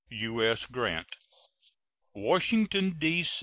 [0.09, 0.65] U.S.
[0.65, 1.15] GRANT.
[2.15, 3.23] WASHINGTON, D.